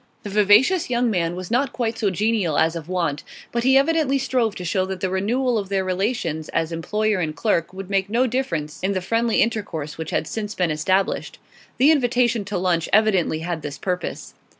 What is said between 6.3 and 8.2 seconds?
as employer and clerk would make